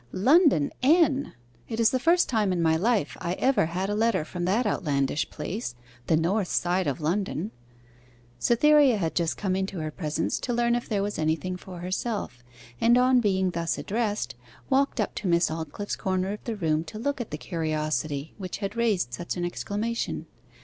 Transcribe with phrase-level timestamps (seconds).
[0.11, 1.33] '"London, N.!"
[1.69, 4.65] It is the first time in my life I ever had a letter from that
[4.65, 5.75] outlandish place,
[6.07, 7.51] the North side of London.'
[8.39, 12.43] Cytherea had just come into her presence to learn if there was anything for herself;
[12.81, 14.33] and on being thus addressed,
[14.71, 18.57] walked up to Miss Aldclyffe's corner of the room to look at the curiosity which
[18.57, 20.25] had raised such an exclamation.